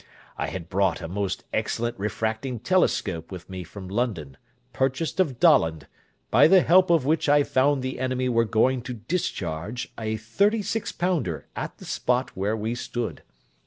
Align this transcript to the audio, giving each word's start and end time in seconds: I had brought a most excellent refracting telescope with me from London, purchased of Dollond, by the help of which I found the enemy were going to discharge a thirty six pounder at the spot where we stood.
I 0.35 0.47
had 0.47 0.67
brought 0.67 0.99
a 0.99 1.07
most 1.07 1.43
excellent 1.53 1.95
refracting 1.99 2.61
telescope 2.61 3.31
with 3.31 3.51
me 3.51 3.63
from 3.63 3.87
London, 3.87 4.35
purchased 4.73 5.19
of 5.19 5.39
Dollond, 5.39 5.85
by 6.31 6.47
the 6.47 6.61
help 6.63 6.89
of 6.89 7.05
which 7.05 7.29
I 7.29 7.43
found 7.43 7.83
the 7.83 7.99
enemy 7.99 8.27
were 8.27 8.45
going 8.45 8.81
to 8.89 8.95
discharge 8.95 9.93
a 9.99 10.17
thirty 10.17 10.63
six 10.63 10.91
pounder 10.91 11.45
at 11.55 11.77
the 11.77 11.85
spot 11.85 12.35
where 12.35 12.57
we 12.57 12.73
stood. 12.73 13.21